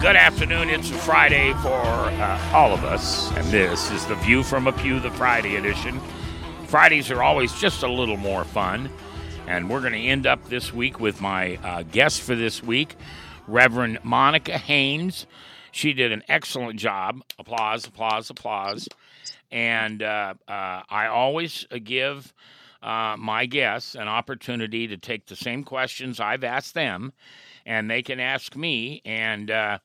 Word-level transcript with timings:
Good 0.00 0.16
afternoon. 0.16 0.70
It's 0.70 0.90
a 0.90 0.94
Friday 0.94 1.52
for 1.60 1.68
uh, 1.68 2.50
all 2.54 2.72
of 2.72 2.84
us, 2.84 3.30
and 3.32 3.46
this 3.48 3.90
is 3.90 4.06
the 4.06 4.14
View 4.14 4.42
from 4.42 4.66
a 4.66 4.72
Pew, 4.72 4.98
the 4.98 5.10
Friday 5.10 5.56
edition. 5.56 6.00
Fridays 6.68 7.10
are 7.10 7.22
always 7.22 7.52
just 7.60 7.82
a 7.82 7.86
little 7.86 8.16
more 8.16 8.44
fun, 8.44 8.88
and 9.46 9.68
we're 9.68 9.82
going 9.82 9.92
to 9.92 9.98
end 9.98 10.26
up 10.26 10.48
this 10.48 10.72
week 10.72 11.00
with 11.00 11.20
my 11.20 11.56
uh, 11.56 11.82
guest 11.82 12.22
for 12.22 12.34
this 12.34 12.62
week, 12.62 12.96
Reverend 13.46 13.98
Monica 14.02 14.56
Haines. 14.56 15.26
She 15.70 15.92
did 15.92 16.12
an 16.12 16.22
excellent 16.28 16.80
job. 16.80 17.22
Applause, 17.38 17.86
applause, 17.86 18.30
applause. 18.30 18.88
And 19.52 20.02
uh, 20.02 20.32
uh 20.48 20.82
I 20.88 21.08
always 21.08 21.66
give 21.84 22.32
uh, 22.82 23.16
my 23.18 23.46
guests 23.46 23.94
an 23.94 24.08
opportunity 24.08 24.86
to 24.88 24.96
take 24.96 25.26
the 25.26 25.36
same 25.36 25.64
questions 25.64 26.20
I've 26.20 26.44
asked 26.44 26.74
them 26.74 27.12
and 27.66 27.90
they 27.90 28.02
can 28.02 28.20
ask 28.20 28.56
me, 28.56 29.02
and 29.04 29.50
uh, 29.50 29.78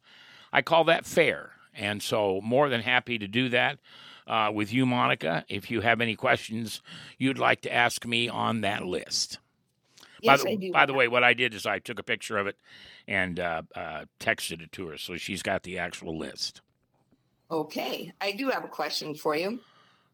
I 0.52 0.62
call 0.62 0.86
that 0.86 1.06
fair. 1.06 1.52
And 1.74 2.02
so, 2.02 2.40
more 2.42 2.70
than 2.70 2.82
happy 2.82 3.18
to 3.18 3.28
do 3.28 3.50
that 3.50 3.80
uh, 4.28 4.50
with 4.54 4.72
you, 4.72 4.86
Monica. 4.86 5.44
If 5.50 5.70
you 5.70 5.82
have 5.82 6.02
any 6.02 6.16
questions 6.16 6.82
you'd 7.18 7.38
like 7.38 7.62
to 7.62 7.74
ask 7.74 8.06
me 8.06 8.30
on 8.30 8.62
that 8.62 8.86
list. 8.86 9.40
Yes, 10.22 10.44
by 10.44 10.50
the, 10.50 10.52
I 10.52 10.56
do. 10.56 10.72
by 10.72 10.86
the 10.86 10.94
way, 10.94 11.08
what 11.08 11.24
I 11.24 11.34
did 11.34 11.54
is 11.54 11.66
I 11.66 11.80
took 11.80 12.00
a 12.00 12.04
picture 12.04 12.38
of 12.38 12.48
it 12.48 12.58
and 13.08 13.40
uh, 13.40 13.64
uh, 13.76 14.06
texted 14.20 14.62
it 14.62 14.72
to 14.74 14.88
her, 14.88 14.98
so 14.98 15.18
she's 15.18 15.44
got 15.44 15.64
the 15.64 15.78
actual 15.78 16.18
list. 16.18 16.62
Okay, 17.52 18.12
I 18.22 18.32
do 18.32 18.50
have 18.50 18.64
a 18.64 18.70
question 18.70 19.14
for 19.14 19.36
you. 19.36 19.60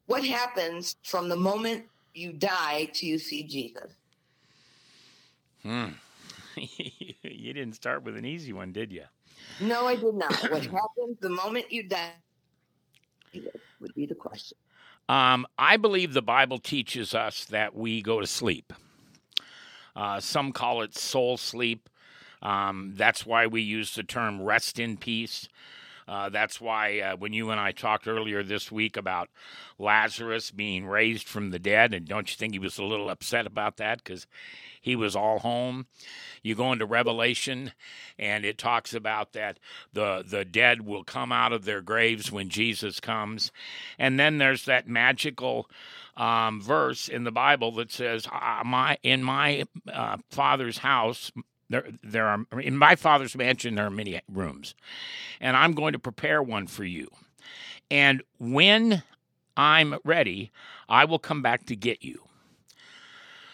What 0.08 0.26
happens 0.26 0.98
from 1.04 1.30
the 1.30 1.38
moment 1.38 1.86
you 2.14 2.34
die 2.34 2.90
to 2.94 3.06
you 3.06 3.18
see 3.18 3.44
Jesus? 3.44 3.92
Hmm. 5.64 5.90
you 6.56 7.54
didn't 7.54 7.74
start 7.74 8.04
with 8.04 8.18
an 8.18 8.26
easy 8.26 8.54
one, 8.54 8.72
did 8.72 8.92
you? 8.92 9.04
No, 9.60 9.88
I 9.88 9.96
did 9.96 10.16
not. 10.16 10.34
what 10.50 10.64
happens 10.64 11.18
the 11.20 11.30
moment 11.30 11.72
you 11.72 11.84
die 11.84 12.14
would 13.80 13.94
be 13.96 14.06
the 14.06 14.16
question. 14.16 14.58
Um, 15.10 15.46
I 15.58 15.78
believe 15.78 16.14
the 16.14 16.22
Bible 16.22 16.60
teaches 16.60 17.14
us 17.14 17.46
that 17.46 17.76
we 17.76 18.02
go 18.02 18.20
to 18.20 18.28
sleep. 18.28 18.74
Uh, 19.96 20.20
some 20.20 20.52
call 20.52 20.82
it 20.82 20.96
soul 20.98 21.38
sleep. 21.38 21.90
Um, 22.42 22.94
that's 22.96 23.26
why 23.26 23.46
we 23.48 23.62
use 23.62 23.94
the 23.94 24.04
term 24.04 24.42
rest 24.42 24.80
in 24.80 24.98
peace. 24.98 25.48
Uh, 26.12 26.28
that's 26.28 26.60
why 26.60 27.00
uh, 27.00 27.16
when 27.16 27.32
you 27.32 27.52
and 27.52 27.60
I 27.60 27.72
talked 27.72 28.06
earlier 28.06 28.44
this 28.44 28.70
week 28.70 28.98
about 28.98 29.30
Lazarus 29.80 30.52
being 30.52 30.86
raised 30.86 31.26
from 31.26 31.52
the 31.52 31.60
dead, 31.60 31.94
and 31.94 32.06
don't 32.06 32.30
you 32.30 32.36
think 32.36 32.52
he 32.52 32.60
was 32.60 32.78
a 32.78 32.84
little 32.84 33.10
upset 33.10 33.48
about 33.48 33.78
that 33.78 34.04
because 34.04 34.28
he 34.82 34.94
was 34.94 35.16
all 35.16 35.40
home? 35.40 35.88
You 36.44 36.54
go 36.54 36.74
into 36.74 36.86
Revelation, 36.86 37.72
and 38.20 38.44
it 38.44 38.58
talks 38.58 38.94
about 38.94 39.32
that 39.32 39.58
the 39.94 40.22
the 40.28 40.44
dead 40.44 40.82
will 40.82 41.06
come 41.06 41.32
out 41.32 41.54
of 41.54 41.64
their 41.64 41.82
graves 41.82 42.30
when 42.30 42.50
Jesus 42.50 43.00
comes, 43.00 43.54
and 43.98 44.20
then 44.20 44.38
there's 44.38 44.66
that 44.66 44.90
magical 44.90 45.70
um, 46.18 46.62
verse 46.62 47.08
in 47.08 47.24
the 47.24 47.32
Bible 47.32 47.72
that 47.76 47.90
says, 47.90 48.28
"My 48.66 48.98
in 49.02 49.24
my 49.24 49.64
uh, 49.90 50.18
Father's 50.30 50.80
house." 50.80 51.32
There, 51.72 51.88
there 52.04 52.28
are 52.28 52.46
in 52.60 52.78
my 52.78 52.96
father's 52.96 53.36
mansion. 53.36 53.76
There 53.76 53.88
are 53.88 53.90
many 53.90 54.22
rooms, 54.32 54.76
and 55.40 55.58
I'm 55.58 55.74
going 55.74 55.94
to 55.94 56.00
prepare 56.00 56.44
one 56.44 56.68
for 56.68 56.84
you. 56.84 57.08
And 57.90 58.24
when 58.40 59.04
I'm 59.58 59.98
ready, 60.06 60.52
I 60.88 61.06
will 61.06 61.20
come 61.20 61.42
back 61.42 61.66
to 61.66 61.76
get 61.76 62.04
you. 62.04 62.24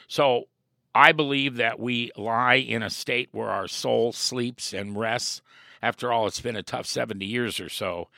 So 0.08 0.46
I 0.94 1.12
believe 1.12 1.56
that 1.58 1.80
we 1.80 2.12
lie 2.16 2.56
in 2.56 2.82
a 2.82 2.90
state 2.90 3.30
where 3.32 3.50
our 3.50 3.68
soul 3.68 4.14
sleeps 4.14 4.74
and 4.74 4.98
rests. 4.98 5.42
After 5.82 6.12
all, 6.12 6.28
it's 6.28 6.42
been 6.42 6.56
a 6.56 6.64
tough 6.64 6.86
70 6.86 7.26
years 7.26 7.60
or 7.60 7.70
so. 7.70 8.10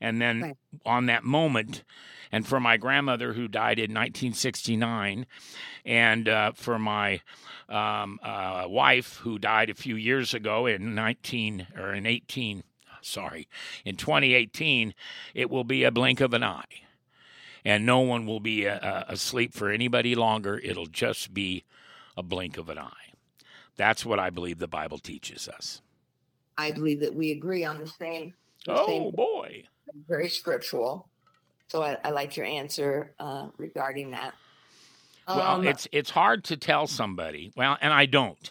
And 0.00 0.20
then 0.20 0.40
Right. 0.42 0.56
on 0.84 1.06
that 1.06 1.24
moment, 1.24 1.84
and 2.32 2.46
for 2.46 2.58
my 2.58 2.76
grandmother 2.76 3.34
who 3.34 3.46
died 3.46 3.78
in 3.78 3.92
1969, 3.94 5.26
and 5.84 6.28
uh, 6.28 6.52
for 6.52 6.78
my 6.78 7.20
um, 7.68 8.18
uh, 8.22 8.64
wife 8.66 9.16
who 9.18 9.38
died 9.38 9.70
a 9.70 9.74
few 9.74 9.96
years 9.96 10.34
ago 10.34 10.66
in 10.66 10.94
19 10.94 11.68
or 11.78 11.92
in 11.92 12.06
18, 12.06 12.64
sorry, 13.00 13.48
in 13.84 13.96
2018, 13.96 14.94
it 15.34 15.50
will 15.50 15.64
be 15.64 15.84
a 15.84 15.90
blink 15.90 16.20
of 16.20 16.32
an 16.34 16.42
eye. 16.42 16.64
And 17.64 17.86
no 17.86 18.00
one 18.00 18.26
will 18.26 18.40
be 18.40 18.66
uh, 18.66 18.78
uh, 18.78 19.04
asleep 19.08 19.54
for 19.54 19.70
anybody 19.70 20.14
longer. 20.16 20.58
It'll 20.64 20.86
just 20.86 21.32
be 21.32 21.64
a 22.16 22.22
blink 22.22 22.58
of 22.58 22.68
an 22.68 22.78
eye. 22.78 23.12
That's 23.76 24.04
what 24.04 24.18
I 24.18 24.30
believe 24.30 24.58
the 24.58 24.66
Bible 24.66 24.98
teaches 24.98 25.48
us. 25.48 25.80
I 26.58 26.70
believe 26.72 27.00
that 27.00 27.14
we 27.14 27.32
agree 27.32 27.64
on 27.64 27.78
the 27.78 27.86
same. 27.86 28.34
the 28.66 28.80
Oh, 28.80 28.86
same 28.86 29.10
boy. 29.10 29.64
very 30.08 30.28
scriptural. 30.28 31.08
So 31.68 31.82
I, 31.82 31.96
I 32.04 32.10
like 32.10 32.36
your 32.36 32.46
answer 32.46 33.12
uh, 33.18 33.48
regarding 33.56 34.10
that. 34.10 34.34
Well, 35.26 35.60
Um, 35.60 35.66
it's 35.66 35.88
it's 35.92 36.10
hard 36.10 36.44
to 36.44 36.56
tell 36.56 36.86
somebody. 36.86 37.52
Well, 37.56 37.78
and 37.80 37.92
I 37.92 38.06
don't. 38.06 38.50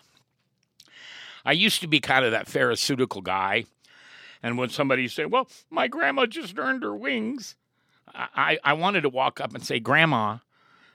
I 1.46 1.52
used 1.54 1.82
to 1.82 1.88
be 1.88 2.00
kind 2.00 2.24
of 2.26 2.32
that 2.32 2.48
pharisaical 2.48 3.22
guy, 3.22 3.66
and 4.42 4.58
when 4.58 4.70
somebody 4.70 5.08
said, 5.08 5.32
"Well, 5.32 5.48
my 5.70 5.88
grandma 5.88 6.26
just 6.26 6.58
earned 6.58 6.84
her 6.84 6.96
wings," 6.96 7.56
I 8.14 8.58
I 8.64 8.74
wanted 8.74 9.02
to 9.02 9.10
walk 9.10 9.40
up 9.42 9.54
and 9.54 9.64
say, 9.64 9.80
"Grandma 9.80 10.38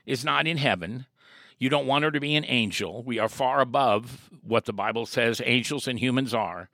is 0.06 0.24
not 0.24 0.46
in 0.46 0.56
heaven. 0.56 1.06
You 1.58 1.68
don't 1.68 1.86
want 1.86 2.04
her 2.04 2.10
to 2.10 2.20
be 2.20 2.34
an 2.36 2.44
angel. 2.46 3.02
We 3.02 3.18
are 3.18 3.28
far 3.28 3.60
above 3.60 4.28
what 4.42 4.64
the 4.66 4.72
Bible 4.72 5.06
says 5.06 5.40
angels 5.44 5.88
and 5.88 5.98
humans 5.98 6.34
are." 6.34 6.68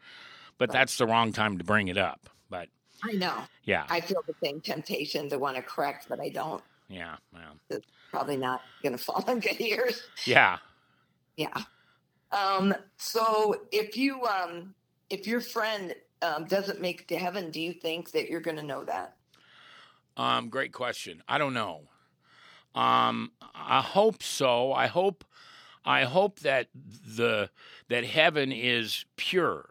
But 0.59 0.69
Right. 0.69 0.79
that's 0.81 0.97
the 0.99 1.07
wrong 1.07 1.33
time 1.33 1.59
to 1.59 1.65
bring 1.65 1.89
it 1.89 1.97
up. 1.99 2.29
But 2.51 2.69
I 3.05 3.13
know. 3.13 3.35
yeah, 3.65 3.87
I 3.89 4.01
feel 4.01 4.23
the 4.27 4.35
same 4.43 4.61
temptation 4.61 5.29
to 5.31 5.39
want 5.39 5.57
to 5.57 5.63
correct, 5.63 6.07
but 6.09 6.21
I 6.21 6.29
don't. 6.29 6.63
yeah, 6.89 7.17
well, 7.33 7.81
Probably 8.11 8.37
not 8.37 8.61
going 8.83 8.93
to 8.97 9.03
fall 9.03 9.25
on 9.27 9.41
good 9.41 9.61
ears. 9.61 10.03
yeah. 10.27 10.59
Yeah. 11.37 11.63
Um, 12.31 12.75
so 12.99 13.63
if 13.73 13.97
you 13.97 14.25
um, 14.27 14.75
if 15.11 15.27
your 15.27 15.41
friend 15.41 15.95
um, 16.23 16.45
doesn't 16.45 16.81
make 16.81 17.03
it 17.03 17.09
to 17.09 17.17
heaven, 17.19 17.51
do 17.51 17.61
you 17.61 17.73
think 17.73 18.11
that 18.13 18.29
you're 18.29 18.41
going 18.41 18.57
to 18.59 18.63
know 18.63 18.85
that? 18.85 19.17
Um, 20.17 20.49
great 20.51 20.73
question. 20.73 21.23
I 21.27 21.39
don't 21.39 21.55
know. 21.55 21.83
Um, 22.75 23.33
I 23.55 23.81
hope 23.83 24.23
so. 24.23 24.73
I 24.73 24.87
hope, 24.87 25.25
I 25.85 26.05
hope 26.05 26.41
that 26.41 26.69
the 26.75 27.51
that 27.89 28.05
heaven 28.05 28.53
is 28.53 29.05
pure, 29.17 29.69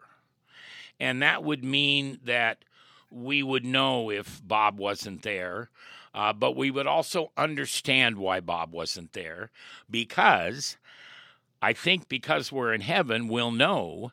and 1.00 1.20
that 1.22 1.42
would 1.42 1.64
mean 1.64 2.20
that 2.24 2.64
we 3.10 3.42
would 3.42 3.64
know 3.64 4.10
if 4.10 4.40
Bob 4.46 4.78
wasn't 4.78 5.22
there, 5.22 5.70
uh, 6.14 6.32
but 6.32 6.56
we 6.56 6.70
would 6.70 6.86
also 6.86 7.32
understand 7.36 8.16
why 8.18 8.40
Bob 8.40 8.72
wasn't 8.72 9.12
there, 9.12 9.50
because 9.90 10.76
I 11.60 11.72
think 11.72 12.08
because 12.08 12.52
we're 12.52 12.72
in 12.72 12.80
heaven, 12.82 13.28
we'll 13.28 13.50
know 13.50 14.12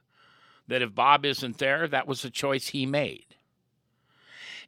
that 0.68 0.81
if 0.81 0.94
Bob 0.95 1.25
isn't 1.25 1.57
there, 1.57 1.88
that 1.88 2.07
was 2.07 2.24
a 2.25 2.30
choice 2.30 2.69
he 2.69 2.85
made. 2.85 3.25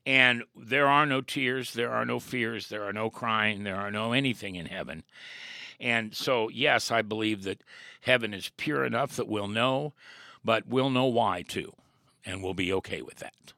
And 0.06 0.44
there 0.56 0.88
are 0.88 1.06
no 1.06 1.22
tears, 1.22 1.74
there 1.74 1.92
are 1.92 2.06
no 2.06 2.20
fears, 2.20 2.70
there 2.70 2.84
are 2.84 2.94
no 2.94 3.10
crying, 3.10 3.64
there 3.64 3.76
are 3.76 3.92
no 3.92 4.14
anything 4.14 4.56
in 4.56 4.66
heaven. 4.66 5.04
And 5.80 6.16
so, 6.16 6.50
yes, 6.50 6.92
I 6.92 7.02
believe 7.02 7.44
that 7.44 7.62
heaven 8.02 8.34
is 8.34 8.52
pure 8.58 8.86
enough 8.86 9.16
that 9.16 9.28
we'll 9.28 9.48
know, 9.48 9.94
but 10.44 10.68
we'll 10.68 10.90
know 10.90 11.06
why 11.06 11.44
too, 11.44 11.74
and 12.26 12.44
we'll 12.44 12.54
be 12.54 12.74
okay 12.74 13.02
with 13.02 13.18
that. 13.18 13.54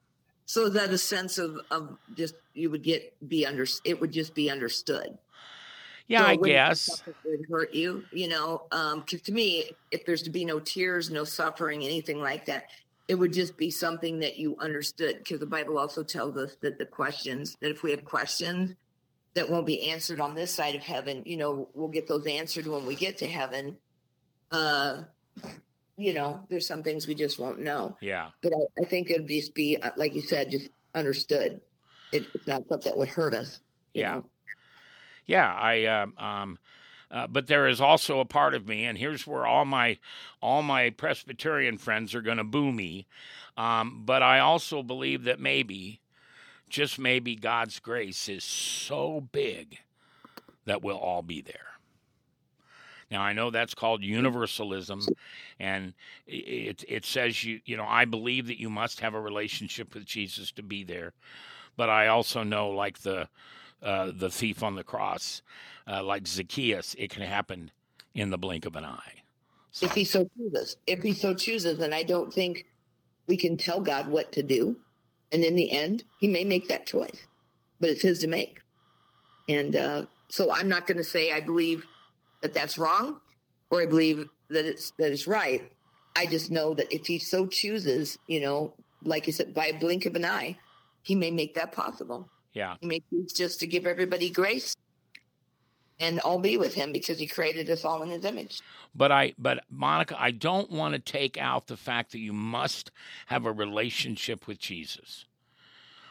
So 0.46 0.68
that 0.68 0.90
a 0.90 0.98
sense 0.98 1.38
of 1.38 1.58
of 1.70 1.96
just 2.14 2.34
you 2.52 2.70
would 2.70 2.82
get 2.82 3.14
be 3.28 3.46
under 3.46 3.66
it 3.84 4.00
would 4.00 4.12
just 4.12 4.34
be 4.34 4.50
understood. 4.50 5.18
Yeah, 6.06 6.20
So 6.20 6.26
I 6.26 6.32
it 6.34 6.42
guess. 6.44 7.02
that 7.06 7.14
would 7.24 7.46
hurt 7.50 7.74
you, 7.74 8.04
you 8.12 8.28
know. 8.28 8.64
Um, 8.70 9.04
to 9.04 9.32
me, 9.32 9.70
if 9.90 10.04
there's 10.04 10.22
to 10.22 10.30
be 10.30 10.44
no 10.44 10.60
tears, 10.60 11.10
no 11.10 11.24
suffering, 11.24 11.82
anything 11.82 12.20
like 12.20 12.44
that, 12.46 12.66
it 13.08 13.14
would 13.14 13.32
just 13.32 13.56
be 13.56 13.70
something 13.70 14.18
that 14.20 14.38
you 14.38 14.56
understood. 14.58 15.18
Because 15.18 15.40
the 15.40 15.46
Bible 15.46 15.78
also 15.78 16.02
tells 16.02 16.36
us 16.36 16.56
that 16.62 16.78
the 16.78 16.86
questions 16.86 17.56
that 17.60 17.70
if 17.70 17.82
we 17.82 17.90
have 17.90 18.04
questions 18.04 18.74
that 19.34 19.48
won't 19.48 19.66
be 19.66 19.90
answered 19.90 20.20
on 20.20 20.34
this 20.34 20.50
side 20.50 20.74
of 20.74 20.82
heaven, 20.82 21.22
you 21.26 21.36
know, 21.36 21.68
we'll 21.74 21.88
get 21.88 22.08
those 22.08 22.26
answered 22.26 22.66
when 22.66 22.86
we 22.86 22.94
get 22.94 23.18
to 23.18 23.26
heaven. 23.26 23.76
Uh, 24.50 25.02
you 25.96 26.14
know, 26.14 26.44
there's 26.48 26.66
some 26.66 26.82
things 26.82 27.06
we 27.06 27.14
just 27.14 27.38
won't 27.38 27.60
know. 27.60 27.96
Yeah. 28.00 28.28
But 28.42 28.52
I, 28.52 28.82
I 28.82 28.84
think 28.86 29.10
it'd 29.10 29.28
just 29.28 29.54
be, 29.54 29.76
uh, 29.76 29.90
like 29.96 30.14
you 30.14 30.22
said, 30.22 30.50
just 30.50 30.70
understood. 30.94 31.60
It, 32.12 32.24
it's 32.34 32.46
not 32.46 32.66
something 32.68 32.90
that 32.90 32.98
would 32.98 33.08
hurt 33.08 33.34
us. 33.34 33.60
Yeah. 33.92 34.14
know? 34.14 34.24
Yeah, 35.26 35.52
I 35.52 35.84
um, 35.86 36.14
um 36.18 36.58
uh, 37.14 37.28
but 37.28 37.46
there 37.46 37.68
is 37.68 37.80
also 37.80 38.18
a 38.18 38.24
part 38.24 38.54
of 38.54 38.66
me, 38.66 38.84
and 38.84 38.98
here's 38.98 39.24
where 39.24 39.46
all 39.46 39.64
my 39.64 39.98
all 40.42 40.62
my 40.62 40.90
Presbyterian 40.90 41.78
friends 41.78 42.12
are 42.12 42.20
going 42.20 42.38
to 42.38 42.44
boo 42.44 42.72
me. 42.72 43.06
Um, 43.56 44.02
but 44.04 44.20
I 44.20 44.40
also 44.40 44.82
believe 44.82 45.22
that 45.22 45.38
maybe, 45.38 46.00
just 46.68 46.98
maybe, 46.98 47.36
God's 47.36 47.78
grace 47.78 48.28
is 48.28 48.42
so 48.42 49.20
big 49.30 49.78
that 50.64 50.82
we'll 50.82 50.98
all 50.98 51.22
be 51.22 51.40
there. 51.40 51.74
Now 53.12 53.22
I 53.22 53.32
know 53.32 53.50
that's 53.50 53.74
called 53.74 54.02
universalism, 54.02 55.02
and 55.60 55.94
it 56.26 56.84
it 56.88 57.04
says 57.04 57.44
you 57.44 57.60
you 57.64 57.76
know 57.76 57.86
I 57.88 58.06
believe 58.06 58.48
that 58.48 58.58
you 58.58 58.68
must 58.68 58.98
have 58.98 59.14
a 59.14 59.20
relationship 59.20 59.94
with 59.94 60.04
Jesus 60.04 60.50
to 60.50 60.64
be 60.64 60.82
there, 60.82 61.12
but 61.76 61.88
I 61.88 62.08
also 62.08 62.42
know 62.42 62.70
like 62.70 63.02
the 63.02 63.28
uh, 63.82 64.12
the 64.14 64.30
thief 64.30 64.62
on 64.62 64.74
the 64.74 64.84
cross, 64.84 65.42
uh, 65.86 66.02
like 66.02 66.26
Zacchaeus, 66.26 66.94
it 66.98 67.10
can 67.10 67.22
happen 67.22 67.70
in 68.14 68.30
the 68.30 68.38
blink 68.38 68.66
of 68.66 68.76
an 68.76 68.84
eye. 68.84 69.22
So, 69.70 69.86
If 69.86 69.92
he 69.92 70.04
so 70.04 70.28
chooses, 70.36 70.76
if 70.86 71.02
he 71.02 71.12
so 71.12 71.34
chooses, 71.34 71.80
and 71.80 71.94
I 71.94 72.04
don't 72.04 72.32
think 72.32 72.66
we 73.26 73.36
can 73.36 73.56
tell 73.56 73.80
God 73.80 74.08
what 74.08 74.32
to 74.32 74.42
do. 74.42 74.76
And 75.32 75.42
in 75.42 75.56
the 75.56 75.72
end, 75.72 76.04
he 76.20 76.28
may 76.28 76.44
make 76.44 76.68
that 76.68 76.86
choice, 76.86 77.26
but 77.80 77.90
it's 77.90 78.02
his 78.02 78.20
to 78.20 78.28
make. 78.28 78.60
And 79.48 79.74
uh, 79.74 80.06
so 80.28 80.52
I'm 80.52 80.68
not 80.68 80.86
going 80.86 80.98
to 80.98 81.04
say 81.04 81.32
I 81.32 81.40
believe 81.40 81.84
that 82.40 82.54
that's 82.54 82.78
wrong 82.78 83.20
or 83.70 83.82
I 83.82 83.86
believe 83.86 84.28
that 84.50 84.64
it's 84.64 84.92
that 84.98 85.10
it's 85.10 85.26
right. 85.26 85.70
I 86.16 86.26
just 86.26 86.50
know 86.50 86.74
that 86.74 86.92
if 86.94 87.06
he 87.06 87.18
so 87.18 87.46
chooses, 87.46 88.18
you 88.28 88.40
know, 88.40 88.74
like 89.02 89.26
you 89.26 89.32
said, 89.32 89.52
by 89.52 89.66
a 89.66 89.78
blink 89.78 90.06
of 90.06 90.14
an 90.14 90.24
eye, 90.24 90.56
he 91.02 91.14
may 91.14 91.30
make 91.30 91.54
that 91.54 91.72
possible. 91.72 92.28
Yeah, 92.54 92.76
He 92.80 92.86
may 92.86 93.00
choose 93.10 93.32
just 93.32 93.60
to 93.60 93.66
give 93.66 93.86
everybody 93.86 94.30
grace 94.30 94.74
and 96.00 96.20
all 96.20 96.38
be 96.38 96.56
with 96.56 96.74
him 96.74 96.92
because 96.92 97.18
he 97.18 97.26
created 97.26 97.70
us 97.70 97.84
all 97.84 98.02
in 98.02 98.10
his 98.10 98.24
image. 98.24 98.60
but 98.94 99.12
I, 99.12 99.34
but 99.38 99.64
Monica, 99.70 100.16
I 100.20 100.32
don't 100.32 100.70
want 100.70 100.94
to 100.94 100.98
take 100.98 101.38
out 101.38 101.66
the 101.68 101.76
fact 101.76 102.12
that 102.12 102.18
you 102.18 102.32
must 102.32 102.90
have 103.26 103.46
a 103.46 103.52
relationship 103.52 104.46
with 104.46 104.58
Jesus. 104.58 105.26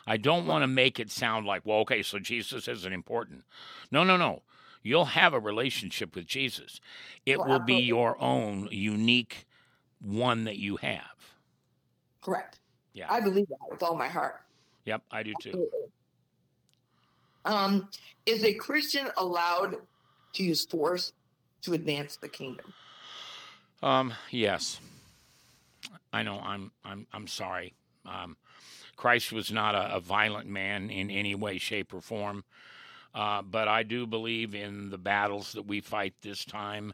I 0.08 0.18
don't 0.18 0.48
want 0.48 0.64
to 0.64 0.68
make 0.68 1.00
it 1.00 1.12
sound 1.12 1.46
like, 1.46 1.66
well, 1.66 1.80
okay, 1.80 2.02
so 2.04 2.20
Jesus 2.20 2.68
isn't 2.68 2.94
important. 2.94 3.44
No, 3.92 4.04
no, 4.04 4.18
no. 4.18 4.42
You'll 4.82 5.06
have 5.06 5.34
a 5.34 5.40
relationship 5.40 6.14
with 6.16 6.28
Jesus. 6.28 6.82
It 7.26 7.40
Well, 7.40 7.48
will 7.48 7.60
be 7.60 7.76
your 7.76 8.22
own 8.22 8.68
unique 8.70 9.46
one 10.02 10.44
that 10.44 10.58
you 10.58 10.76
have. 10.78 11.34
Correct. 12.22 12.60
Yeah. 12.94 13.08
I 13.10 13.22
believe 13.22 13.48
that 13.48 13.58
with 13.70 13.82
all 13.82 13.96
my 13.96 14.10
heart. 14.10 14.42
Yep, 14.86 15.04
I 15.10 15.24
do 15.24 15.34
too. 15.42 15.50
Absolutely. 15.50 15.80
Um, 17.46 17.90
is 18.26 18.44
a 18.44 18.54
Christian 18.54 19.10
allowed 19.18 19.78
to 20.34 20.44
use 20.44 20.66
force 20.66 21.14
to 21.64 21.74
advance 21.74 22.18
the 22.18 22.30
kingdom? 22.30 22.74
Um, 23.82 24.14
yes. 24.32 24.80
I 26.12 26.24
know. 26.24 26.40
I'm. 26.40 26.72
I'm. 26.86 27.08
I'm 27.12 27.28
sorry. 27.28 27.74
Um, 28.06 28.38
Christ 28.96 29.34
was 29.34 29.52
not 29.52 29.76
a, 29.76 29.96
a 29.96 30.00
violent 30.00 30.48
man 30.48 30.90
in 30.90 31.10
any 31.10 31.36
way, 31.36 31.58
shape, 31.58 31.94
or 31.94 32.02
form. 32.02 32.44
Uh, 33.16 33.42
but 33.44 33.68
I 33.68 33.84
do 33.84 34.08
believe 34.08 34.56
in 34.56 34.90
the 34.90 34.98
battles 34.98 35.54
that 35.54 35.68
we 35.68 35.82
fight 35.82 36.16
this 36.22 36.44
time, 36.46 36.94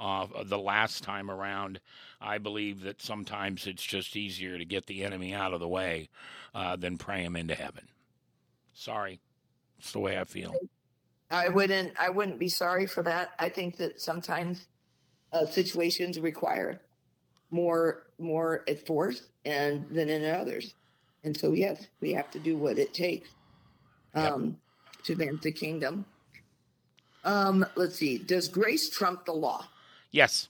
uh, 0.00 0.26
the 0.44 0.58
last 0.58 1.04
time 1.04 1.30
around. 1.30 1.80
I 2.20 2.38
believe 2.38 2.82
that 2.82 3.00
sometimes 3.00 3.66
it's 3.66 3.84
just 3.84 4.16
easier 4.16 4.58
to 4.58 4.64
get 4.64 4.86
the 4.86 5.04
enemy 5.04 5.32
out 5.32 5.52
of 5.52 5.60
the 5.60 5.68
way 5.68 6.08
uh, 6.54 6.76
than 6.76 6.98
pray 6.98 7.22
him 7.22 7.36
into 7.36 7.54
heaven. 7.54 7.86
Sorry, 8.74 9.20
it's 9.80 9.92
the 9.92 9.98
way 9.98 10.18
I 10.18 10.24
feel. 10.24 10.54
I 11.30 11.48
wouldn't. 11.48 11.94
I 11.98 12.10
wouldn't 12.10 12.38
be 12.38 12.48
sorry 12.48 12.86
for 12.86 13.02
that. 13.04 13.30
I 13.38 13.48
think 13.48 13.76
that 13.78 14.00
sometimes 14.00 14.66
uh, 15.32 15.46
situations 15.46 16.20
require 16.20 16.80
more 17.50 18.06
more 18.18 18.62
at 18.68 18.86
force 18.86 19.22
and 19.44 19.86
than 19.90 20.08
in 20.10 20.24
others, 20.34 20.74
and 21.24 21.34
so 21.36 21.52
yes, 21.52 21.86
we 22.00 22.12
have 22.12 22.30
to 22.32 22.38
do 22.38 22.56
what 22.56 22.78
it 22.78 22.92
takes 22.92 23.30
Yep. 24.14 24.32
um, 24.32 24.56
to 25.04 25.12
advance 25.12 25.40
the 25.42 25.52
kingdom. 25.52 26.04
Um, 27.24 27.64
let's 27.76 27.96
see. 27.96 28.18
Does 28.18 28.48
grace 28.48 28.90
trump 28.90 29.24
the 29.24 29.32
law? 29.32 29.66
Yes, 30.10 30.48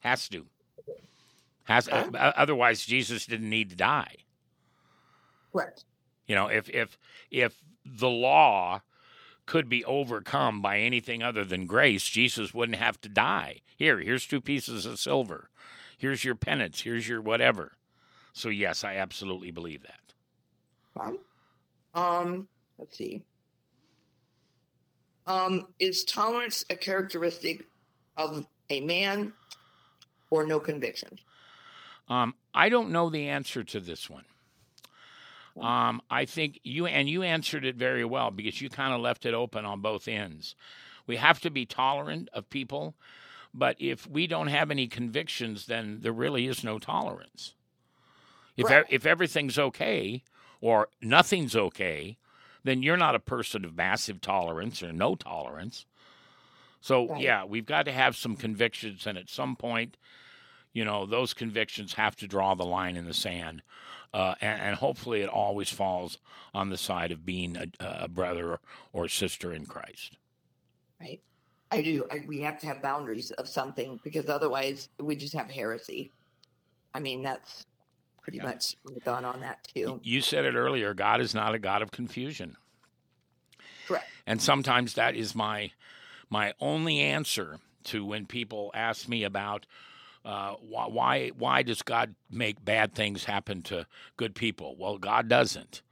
has 0.00 0.28
to. 0.28 0.46
Has 1.64 1.88
uh, 1.88 2.08
otherwise 2.14 2.86
Jesus 2.86 3.26
didn't 3.26 3.50
need 3.50 3.70
to 3.70 3.76
die. 3.76 4.14
Correct. 5.52 5.84
You 6.28 6.36
know, 6.36 6.46
if 6.46 6.70
if 6.70 6.96
if 7.30 7.60
the 7.84 8.08
law 8.08 8.82
could 9.46 9.68
be 9.68 9.84
overcome 9.84 10.62
by 10.62 10.78
anything 10.78 11.22
other 11.22 11.44
than 11.44 11.66
grace, 11.66 12.04
Jesus 12.04 12.54
wouldn't 12.54 12.78
have 12.78 13.00
to 13.00 13.08
die. 13.08 13.60
Here, 13.76 13.98
here's 13.98 14.26
two 14.26 14.40
pieces 14.40 14.86
of 14.86 14.98
silver. 14.98 15.50
Here's 15.98 16.24
your 16.24 16.34
penance. 16.34 16.82
Here's 16.82 17.08
your 17.08 17.20
whatever. 17.20 17.72
So 18.32 18.48
yes, 18.48 18.84
I 18.84 18.96
absolutely 18.96 19.50
believe 19.50 19.82
that. 19.82 21.16
Um, 21.94 22.48
let's 22.78 22.96
see. 22.96 23.22
Um, 25.26 25.66
is 25.78 26.04
tolerance 26.04 26.64
a 26.70 26.76
characteristic 26.76 27.66
of 28.16 28.46
a 28.70 28.80
man 28.80 29.32
or 30.30 30.46
no 30.46 30.60
conviction? 30.60 31.18
Um, 32.08 32.34
I 32.54 32.68
don't 32.68 32.90
know 32.90 33.10
the 33.10 33.28
answer 33.28 33.62
to 33.64 33.80
this 33.80 34.10
one. 34.10 34.24
Um, 35.58 36.00
I 36.10 36.24
think 36.24 36.60
you 36.62 36.86
and 36.86 37.08
you 37.08 37.22
answered 37.22 37.64
it 37.64 37.76
very 37.76 38.04
well 38.04 38.30
because 38.30 38.60
you 38.60 38.70
kind 38.70 38.94
of 38.94 39.00
left 39.00 39.26
it 39.26 39.34
open 39.34 39.64
on 39.64 39.80
both 39.80 40.08
ends. 40.08 40.54
We 41.06 41.16
have 41.16 41.40
to 41.40 41.50
be 41.50 41.66
tolerant 41.66 42.28
of 42.32 42.48
people, 42.50 42.94
but 43.52 43.76
if 43.78 44.06
we 44.06 44.26
don't 44.26 44.46
have 44.48 44.70
any 44.70 44.86
convictions, 44.86 45.66
then 45.66 45.98
there 46.02 46.12
really 46.12 46.46
is 46.46 46.62
no 46.62 46.78
tolerance. 46.78 47.54
If 48.56 48.68
Right. 48.70 48.86
if 48.88 49.06
everything's 49.06 49.58
okay 49.58 50.22
or 50.60 50.88
nothing's 51.00 51.56
okay, 51.56 52.16
then 52.62 52.82
you're 52.82 52.96
not 52.96 53.14
a 53.14 53.20
person 53.20 53.64
of 53.64 53.74
massive 53.74 54.20
tolerance 54.20 54.82
or 54.82 54.92
no 54.92 55.14
tolerance. 55.14 55.86
So 56.80 57.06
Right. 57.08 57.22
yeah, 57.22 57.44
we've 57.44 57.66
got 57.66 57.84
to 57.86 57.92
have 57.92 58.16
some 58.16 58.36
convictions, 58.36 59.06
and 59.06 59.18
at 59.18 59.28
some 59.28 59.56
point, 59.56 59.96
you 60.72 60.84
know, 60.84 61.06
those 61.06 61.34
convictions 61.34 61.94
have 61.94 62.16
to 62.16 62.26
draw 62.28 62.54
the 62.54 62.64
line 62.64 62.96
in 62.96 63.06
the 63.06 63.14
sand. 63.14 63.62
Uh, 64.12 64.34
and, 64.40 64.60
and 64.60 64.76
hopefully 64.76 65.22
it 65.22 65.28
always 65.28 65.68
falls 65.68 66.18
on 66.52 66.68
the 66.70 66.76
side 66.76 67.12
of 67.12 67.24
being 67.24 67.56
a, 67.56 67.66
a 67.80 68.08
brother 68.08 68.58
or 68.92 69.08
sister 69.08 69.52
in 69.52 69.66
Christ. 69.66 70.16
Right. 71.00 71.20
I 71.70 71.82
do. 71.82 72.04
I, 72.10 72.24
we 72.26 72.40
have 72.40 72.58
to 72.60 72.66
have 72.66 72.82
boundaries 72.82 73.30
of 73.32 73.48
something 73.48 74.00
because 74.02 74.28
otherwise 74.28 74.88
we 74.98 75.14
just 75.14 75.34
have 75.34 75.48
heresy. 75.48 76.10
I 76.92 76.98
mean, 76.98 77.22
that's 77.22 77.64
pretty 78.22 78.38
Yeah. 78.38 78.44
much 78.46 78.74
gone 79.04 79.24
on 79.24 79.40
that 79.40 79.66
too. 79.72 80.00
You 80.02 80.20
said 80.20 80.44
it 80.44 80.54
earlier 80.56 80.92
God 80.94 81.20
is 81.20 81.34
not 81.34 81.54
a 81.54 81.58
God 81.60 81.80
of 81.82 81.92
confusion. 81.92 82.56
Correct. 83.86 84.06
And 84.26 84.42
sometimes 84.42 84.94
that 84.94 85.14
is 85.14 85.34
my 85.34 85.70
my 86.28 86.54
only 86.60 87.00
answer 87.00 87.58
to 87.84 88.04
when 88.04 88.26
people 88.26 88.70
ask 88.74 89.08
me 89.08 89.24
about 89.24 89.66
uh, 90.24 90.54
why, 90.60 90.86
why 90.86 91.28
why 91.38 91.62
does 91.62 91.82
God 91.82 92.14
make 92.30 92.62
bad 92.64 92.94
things 92.94 93.24
happen 93.24 93.62
to 93.62 93.86
good 94.16 94.34
people? 94.34 94.76
Well, 94.78 94.98
God 94.98 95.28
doesn't. 95.28 95.82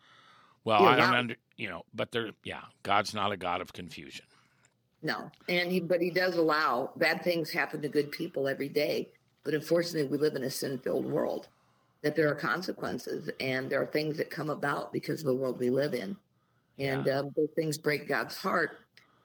Well, 0.65 0.83
Yeah, 0.83 0.89
I 0.89 0.97
don't 0.97 1.15
under 1.15 1.37
you 1.57 1.69
know, 1.69 1.85
but 1.95 2.13
there, 2.13 2.31
yeah, 2.45 2.63
God's 2.83 3.15
not 3.15 3.33
a 3.33 3.37
God 3.37 3.61
of 3.61 3.73
confusion. 3.73 4.25
No, 5.03 5.31
and 5.49 5.71
he, 5.71 5.81
but 5.81 6.01
he 6.01 6.11
does 6.11 6.37
allow 6.37 6.91
bad 6.97 7.23
things 7.23 7.51
happen 7.51 7.81
to 7.83 7.89
good 7.89 8.11
people 8.11 8.49
every 8.49 8.69
day. 8.69 9.09
But 9.45 9.55
unfortunately, 9.55 10.09
we 10.11 10.19
live 10.19 10.35
in 10.35 10.45
a 10.45 10.51
sin-filled 10.51 11.07
world. 11.07 11.49
That 12.03 12.15
there 12.15 12.29
are 12.31 12.35
consequences, 12.35 13.29
and 13.41 13.69
there 13.69 13.83
are 13.83 13.87
things 13.87 14.17
that 14.19 14.31
come 14.31 14.51
about 14.51 14.93
because 14.93 15.21
of 15.21 15.27
the 15.27 15.35
world 15.35 15.59
we 15.59 15.71
live 15.71 15.95
in, 15.95 16.17
and 16.79 17.09
um, 17.09 17.33
those 17.35 17.49
things 17.57 17.77
break 17.77 18.07
God's 18.07 18.37
heart. 18.37 18.79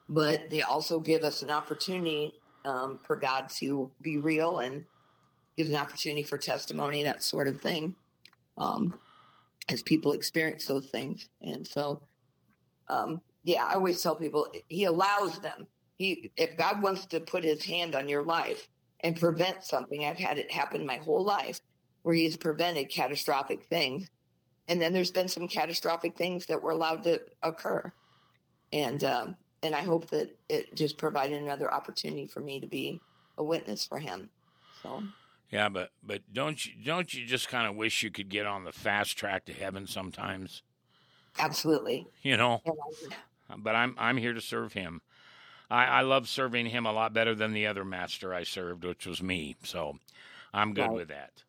But 0.09 0.49
they 0.49 0.63
also 0.63 0.99
give 0.99 1.23
us 1.23 1.43
an 1.43 1.51
opportunity 1.51 2.33
um, 2.65 2.99
for 3.03 3.15
God 3.15 3.49
to 3.57 3.91
be 4.01 4.17
real 4.17 4.59
and 4.59 4.85
gives 5.57 5.69
an 5.69 5.75
opportunity 5.75 6.23
for 6.23 6.37
testimony, 6.37 7.03
that 7.03 7.23
sort 7.23 7.47
of 7.47 7.61
thing, 7.61 7.95
um, 8.57 8.97
as 9.69 9.81
people 9.81 10.13
experience 10.13 10.65
those 10.65 10.87
things. 10.87 11.29
And 11.41 11.65
so, 11.65 12.01
um, 12.87 13.21
yeah, 13.43 13.65
I 13.65 13.73
always 13.75 14.01
tell 14.01 14.15
people 14.15 14.47
He 14.67 14.85
allows 14.85 15.39
them. 15.39 15.67
He, 15.97 16.31
if 16.37 16.57
God 16.57 16.81
wants 16.81 17.05
to 17.07 17.19
put 17.19 17.43
His 17.43 17.63
hand 17.63 17.95
on 17.95 18.09
your 18.09 18.23
life 18.23 18.67
and 19.01 19.19
prevent 19.19 19.63
something, 19.63 20.05
I've 20.05 20.17
had 20.17 20.37
it 20.37 20.51
happen 20.51 20.85
my 20.85 20.97
whole 20.97 21.23
life, 21.23 21.59
where 22.01 22.15
He's 22.15 22.37
prevented 22.37 22.89
catastrophic 22.89 23.63
things, 23.65 24.09
and 24.67 24.81
then 24.81 24.93
there's 24.93 25.11
been 25.11 25.27
some 25.27 25.47
catastrophic 25.47 26.17
things 26.17 26.45
that 26.47 26.61
were 26.61 26.71
allowed 26.71 27.03
to 27.03 27.21
occur, 27.41 27.91
and 28.71 29.03
um, 29.03 29.35
and 29.61 29.75
I 29.75 29.81
hope 29.81 30.09
that 30.09 30.35
it 30.49 30.75
just 30.75 30.97
provided 30.97 31.41
another 31.41 31.73
opportunity 31.73 32.27
for 32.27 32.39
me 32.39 32.59
to 32.59 32.67
be 32.67 32.99
a 33.37 33.43
witness 33.43 33.85
for 33.85 33.99
Him. 33.99 34.29
So 34.81 35.03
Yeah, 35.53 35.69
but 35.69 35.91
but 36.01 36.21
don't 36.33 36.65
you 36.65 36.73
don't 36.83 37.13
you 37.13 37.27
just 37.27 37.47
kind 37.47 37.67
of 37.67 37.75
wish 37.75 38.01
you 38.01 38.09
could 38.09 38.27
get 38.27 38.47
on 38.47 38.63
the 38.63 38.71
fast 38.71 39.15
track 39.15 39.45
to 39.45 39.53
heaven 39.53 39.85
sometimes? 39.85 40.63
Absolutely. 41.37 42.07
You 42.23 42.37
know. 42.37 42.63
But 43.55 43.75
I'm 43.75 43.93
I'm 43.99 44.17
here 44.17 44.33
to 44.33 44.41
serve 44.41 44.73
him. 44.73 45.01
I, 45.69 45.85
I 45.85 46.01
love 46.01 46.27
serving 46.27 46.65
him 46.65 46.87
a 46.87 46.91
lot 46.91 47.13
better 47.13 47.35
than 47.35 47.53
the 47.53 47.67
other 47.67 47.85
master 47.85 48.33
I 48.33 48.43
served, 48.43 48.83
which 48.83 49.05
was 49.05 49.21
me. 49.21 49.55
So 49.61 49.99
I'm 50.55 50.73
good 50.73 50.87
Right. 50.87 50.91
with 50.91 51.09
that. 51.09 51.43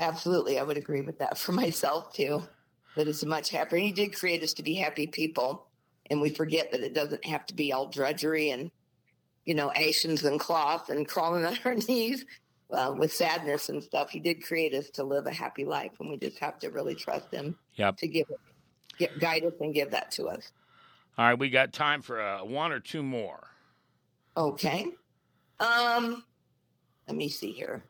Absolutely. 0.00 0.58
I 0.58 0.62
would 0.62 0.78
agree 0.78 1.02
with 1.02 1.18
that 1.18 1.36
for 1.36 1.52
myself 1.52 2.14
too. 2.14 2.42
That 2.96 3.06
it's 3.06 3.22
much 3.22 3.50
happier. 3.50 3.80
He 3.80 3.92
did 3.92 4.16
create 4.16 4.42
us 4.42 4.54
to 4.54 4.62
be 4.62 4.76
happy 4.76 5.06
people. 5.08 5.66
And 6.08 6.22
we 6.22 6.30
forget 6.30 6.72
that 6.72 6.80
it 6.80 6.94
doesn't 6.94 7.26
have 7.26 7.44
to 7.46 7.54
be 7.54 7.70
all 7.70 7.86
drudgery 7.88 8.48
and, 8.48 8.70
you 9.44 9.54
know, 9.54 9.70
ashes 9.72 10.24
and 10.24 10.40
cloth 10.40 10.88
and 10.88 11.06
crawling 11.06 11.44
on 11.44 11.58
our 11.66 11.74
knees 11.74 12.24
uh, 12.70 12.94
with 12.96 13.12
sadness 13.12 13.68
and 13.68 13.82
stuff. 13.82 14.10
He 14.10 14.20
did 14.20 14.42
create 14.42 14.74
us 14.74 14.90
to 14.90 15.04
live 15.04 15.26
a 15.26 15.32
happy 15.32 15.64
life. 15.64 15.92
And 16.00 16.10
we 16.10 16.16
just 16.16 16.38
have 16.38 16.58
to 16.60 16.70
really 16.70 16.94
trust 16.94 17.32
him 17.32 17.56
Yep. 17.74 17.96
to 17.98 18.08
give 18.08 18.26
get, 18.98 19.18
guide 19.18 19.44
us 19.44 19.52
and 19.60 19.74
give 19.74 19.90
that 19.90 20.10
to 20.12 20.28
us. 20.28 20.52
All 21.18 21.26
right, 21.26 21.38
we 21.38 21.50
got 21.50 21.72
time 21.72 22.02
for 22.02 22.20
uh, 22.20 22.44
one 22.44 22.72
or 22.72 22.80
two 22.80 23.02
more. 23.02 23.48
Okay. 24.36 24.86
Um, 25.60 26.24
let 27.06 27.16
me 27.16 27.28
see 27.28 27.52
here. 27.52 27.84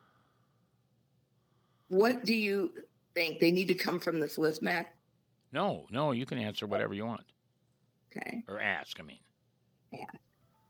What 1.87 2.25
do 2.25 2.33
you 2.35 2.71
think 3.13 3.39
they 3.39 3.51
need 3.51 3.67
to 3.69 3.73
come 3.75 3.99
from 3.99 4.19
this 4.19 4.37
list, 4.37 4.61
Matt? 4.61 4.93
No, 5.51 5.85
no, 5.89 6.11
you 6.11 6.25
can 6.25 6.37
answer 6.37 6.67
whatever 6.67 6.93
you 6.93 7.05
want 7.05 7.21
Okay. 8.15 8.43
or 8.47 8.59
ask. 8.59 8.99
I 8.99 9.03
mean, 9.03 9.19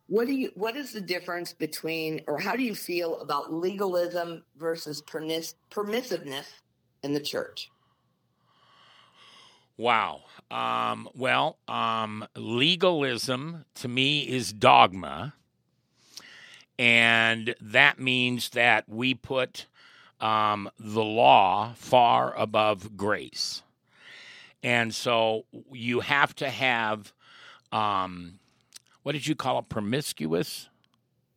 What 0.08 0.28
do 0.28 0.34
you 0.34 0.52
what 0.56 0.76
is 0.76 0.92
the 0.92 1.02
difference 1.02 1.54
between 1.54 2.22
or 2.28 2.40
how 2.40 2.56
do 2.56 2.64
you 2.64 2.76
feel 2.76 3.20
about 3.22 3.52
legalism 3.52 4.44
versus 4.58 5.02
permis- 5.02 5.56
permissiveness 5.72 6.46
in 7.04 7.14
the 7.14 7.20
church? 7.20 7.72
wow. 9.78 10.22
Um, 10.52 11.10
well, 11.16 11.58
um, 11.68 12.28
legalism 12.36 13.66
to 13.76 13.88
me 13.88 14.22
is 14.22 14.54
dogma, 14.54 15.34
and 16.78 17.56
that 17.60 18.00
means 18.00 18.50
that 18.50 18.88
we 18.88 19.14
put 19.14 19.66
um, 20.22 20.70
the 20.80 21.04
law 21.04 21.74
far 21.76 22.34
above 22.36 22.96
grace, 22.96 23.64
and 24.64 24.94
so 24.94 25.46
you 25.72 26.02
have 26.02 26.36
to 26.36 26.50
have. 26.50 27.12
Um, 27.72 28.40
what 29.06 29.12
did 29.12 29.28
you 29.28 29.36
call 29.36 29.60
it? 29.60 29.70
Promiscuous? 29.70 30.68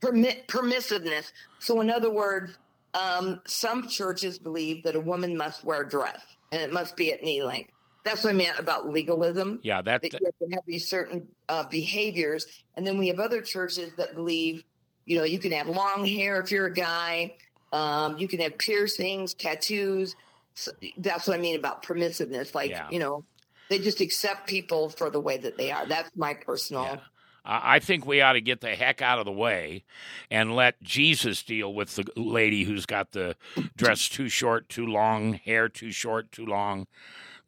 Permit 0.00 0.48
permissiveness. 0.48 1.32
So 1.58 1.82
in 1.82 1.90
other 1.90 2.10
words, 2.10 2.56
um, 2.94 3.42
some 3.46 3.86
churches 3.88 4.38
believe 4.38 4.82
that 4.84 4.96
a 4.96 5.00
woman 5.00 5.36
must 5.36 5.64
wear 5.64 5.82
a 5.82 5.88
dress 5.88 6.22
and 6.50 6.62
it 6.62 6.72
must 6.72 6.96
be 6.96 7.12
at 7.12 7.22
knee 7.22 7.42
length. 7.42 7.70
That's 8.04 8.24
what 8.24 8.30
I 8.30 8.32
meant 8.32 8.58
about 8.58 8.88
legalism. 8.88 9.60
Yeah, 9.62 9.82
that. 9.82 10.00
that 10.00 10.14
you 10.14 10.18
have 10.24 10.48
to 10.48 10.54
have 10.54 10.64
these 10.66 10.88
certain 10.88 11.28
uh, 11.50 11.64
behaviors. 11.64 12.46
And 12.74 12.86
then 12.86 12.96
we 12.96 13.08
have 13.08 13.20
other 13.20 13.42
churches 13.42 13.92
that 13.98 14.14
believe, 14.14 14.64
you 15.04 15.18
know, 15.18 15.24
you 15.24 15.38
can 15.38 15.52
have 15.52 15.68
long 15.68 16.06
hair 16.06 16.40
if 16.40 16.50
you're 16.50 16.66
a 16.66 16.72
guy, 16.72 17.34
um, 17.74 18.16
you 18.16 18.28
can 18.28 18.40
have 18.40 18.56
piercings, 18.56 19.34
tattoos. 19.34 20.16
So 20.54 20.70
that's 20.96 21.28
what 21.28 21.38
I 21.38 21.38
mean 21.38 21.56
about 21.56 21.82
permissiveness. 21.82 22.54
Like, 22.54 22.70
Yeah. 22.70 22.88
you 22.90 22.98
know, 22.98 23.24
they 23.68 23.78
just 23.78 24.00
accept 24.00 24.48
people 24.48 24.88
for 24.88 25.10
the 25.10 25.20
way 25.20 25.36
that 25.36 25.58
they 25.58 25.70
are. 25.70 25.84
That's 25.84 26.08
my 26.16 26.32
personal. 26.32 26.84
Yeah. 26.84 27.00
I 27.50 27.78
think 27.78 28.04
we 28.04 28.20
ought 28.20 28.34
to 28.34 28.42
get 28.42 28.60
the 28.60 28.74
heck 28.74 29.00
out 29.00 29.18
of 29.18 29.24
the 29.24 29.32
way 29.32 29.84
and 30.30 30.54
let 30.54 30.82
Jesus 30.82 31.42
deal 31.42 31.72
with 31.72 31.96
the 31.96 32.04
lady 32.14 32.64
who's 32.64 32.84
got 32.84 33.12
the 33.12 33.36
dress 33.74 34.06
too 34.08 34.28
short, 34.28 34.68
too 34.68 34.86
long, 34.86 35.32
hair 35.32 35.68
too 35.70 35.90
short, 35.90 36.30
too 36.30 36.44
long. 36.44 36.86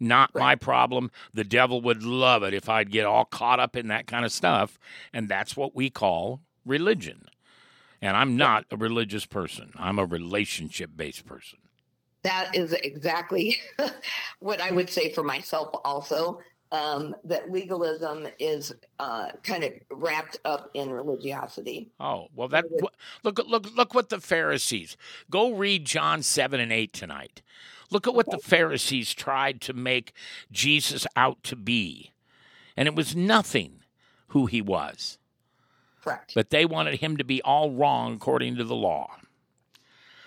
Not 0.01 0.35
my 0.35 0.55
problem. 0.55 1.11
The 1.35 1.45
devil 1.45 1.83
would 1.83 2.03
love 2.03 2.43
it 2.43 2.55
if 2.55 2.71
I'd 2.71 2.91
get 2.91 3.05
all 3.05 3.27
caught 3.27 3.61
up 3.61 3.77
in 3.77 3.89
that 3.89 4.07
kind 4.07 4.25
of 4.25 4.33
stuff. 4.33 4.79
And 5.13 5.29
that's 5.29 5.55
what 5.55 5.77
we 5.77 5.91
call 5.91 6.41
religion. 6.65 7.27
And 8.01 8.17
I'm 8.17 8.39
not 8.39 8.65
a 8.71 8.79
religious 8.79 9.27
person, 9.27 9.73
I'm 9.77 9.99
a 9.99 10.07
relationship 10.07 10.91
based 10.97 11.27
person. 11.27 11.59
That 12.23 12.55
is 12.55 12.73
exactly 12.73 13.59
what 14.41 14.61
I 14.61 14.71
would 14.71 14.89
say 14.89 15.13
for 15.13 15.23
myself 15.23 15.69
also. 15.85 16.41
Um, 16.73 17.17
that 17.25 17.51
legalism 17.51 18.29
is 18.39 18.73
uh, 19.01 19.31
kind 19.43 19.65
of 19.65 19.73
wrapped 19.91 20.39
up 20.45 20.71
in 20.75 20.91
religiosity. 20.91 21.91
Oh 21.99 22.29
well, 22.35 22.47
that 22.49 22.65
look 23.25 23.41
look 23.49 23.77
look 23.77 23.93
what 23.93 24.09
the 24.09 24.21
Pharisees. 24.21 24.97
Go 25.31 25.53
read 25.53 25.85
John 25.85 26.23
seven 26.23 26.61
and 26.61 26.73
eight 26.73 26.93
tonight. 26.93 27.43
Look 27.91 28.07
at 28.07 28.15
what 28.15 28.31
the 28.31 28.39
Pharisees 28.39 29.13
tried 29.13 29.61
to 29.63 29.73
make 29.73 30.13
Jesus 30.53 31.09
out 31.17 31.43
to 31.43 31.57
be, 31.57 32.13
and 32.77 32.87
it 32.87 32.95
was 32.95 33.17
nothing 33.17 33.81
who 34.29 34.47
he 34.47 34.63
was. 34.63 35.19
Correct. 36.03 36.33
But 36.35 36.51
they 36.51 36.65
wanted 36.65 37.01
him 37.01 37.17
to 37.17 37.25
be 37.25 37.43
all 37.43 37.73
wrong 37.73 38.15
according 38.15 38.57
to 38.57 38.65
the 38.65 38.77
law. 38.77 39.17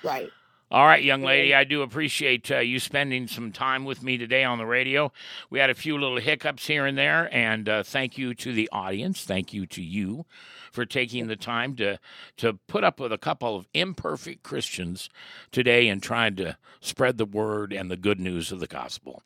right. 0.04 0.30
All 0.74 0.88
right, 0.88 1.04
young 1.04 1.22
lady, 1.22 1.54
I 1.54 1.66
do 1.66 1.84
appreciate 1.84 2.50
uh, 2.50 2.58
you 2.58 2.80
spending 2.80 3.28
some 3.28 3.52
time 3.52 3.86
with 3.86 4.02
me 4.02 4.18
today 4.18 4.44
on 4.44 4.58
the 4.58 4.66
radio. 4.66 5.12
We 5.52 5.60
had 5.60 5.70
a 5.70 5.76
few 5.76 6.00
little 6.00 6.18
hiccups 6.18 6.66
here 6.66 6.88
and 6.88 6.98
there, 6.98 7.30
and 7.32 7.70
uh, 7.70 7.84
thank 7.84 8.18
you 8.18 8.34
to 8.34 8.52
the 8.52 8.68
audience. 8.72 9.24
Thank 9.24 9.54
you 9.54 9.68
to 9.68 9.84
you 9.84 10.26
for 10.72 10.84
taking 10.84 11.28
the 11.28 11.36
time 11.36 11.76
to 11.76 12.00
to 12.38 12.54
put 12.66 12.84
up 12.84 13.00
with 13.00 13.14
a 13.14 13.20
couple 13.20 13.56
of 13.56 13.68
imperfect 13.76 14.42
Christians 14.42 15.12
today 15.52 15.90
and 15.90 16.02
trying 16.02 16.38
to 16.38 16.58
spread 16.82 17.20
the 17.20 17.26
word 17.26 17.72
and 17.72 17.92
the 17.92 17.96
good 17.96 18.20
news 18.20 18.52
of 18.52 18.60
the 18.60 18.66
gospel. 18.66 19.22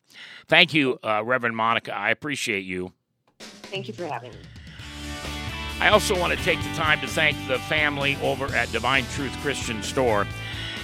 Thank 0.48 0.74
you, 0.74 0.98
uh, 1.02 1.24
Reverend 1.24 1.56
Monica. 1.56 1.96
I 1.96 2.10
appreciate 2.10 2.66
you. 2.66 2.92
Thank 3.38 3.88
you 3.88 3.94
for 3.94 4.04
having 4.04 4.32
me. 4.32 4.38
I 5.80 5.88
also 5.88 6.18
want 6.18 6.36
to 6.36 6.44
take 6.44 6.58
the 6.58 6.74
time 6.74 7.00
to 7.00 7.06
thank 7.06 7.38
the 7.48 7.58
family 7.60 8.18
over 8.20 8.54
at 8.54 8.70
Divine 8.70 9.04
Truth 9.14 9.32
Christian 9.40 9.82
Store. 9.82 10.26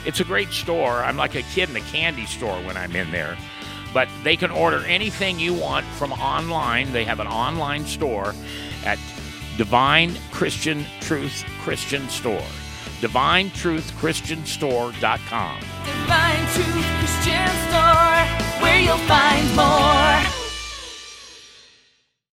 It's 0.06 0.20
a 0.20 0.25
great 0.25 0.50
store. 0.50 1.02
I'm 1.02 1.16
like 1.16 1.34
a 1.34 1.42
kid 1.42 1.70
in 1.70 1.76
a 1.76 1.80
candy 1.80 2.26
store 2.26 2.56
when 2.62 2.76
I'm 2.76 2.94
in 2.94 3.11
there. 3.11 3.38
But 3.92 4.08
they 4.23 4.37
can 4.37 4.50
order 4.50 4.84
anything 4.87 5.38
you 5.38 5.54
want 5.54 5.87
from 5.87 6.12
online. 6.12 6.92
They 6.92 7.04
have 7.04 7.20
an 7.20 7.28
online 7.28 7.87
store 7.87 8.34
at 8.84 8.99
Divine 9.56 10.16
Christian 10.32 10.84
Truth 11.00 11.44
Christian 11.61 12.06
Store. 12.08 12.42
DivineTruthChristianStore.com. 13.00 15.61
Divine 15.84 16.46
Truth 16.54 16.87
Christian 16.99 17.49
Store, 17.68 18.26
where 18.62 18.80
you'll 18.80 18.96
find 18.99 19.56
more. 19.56 20.43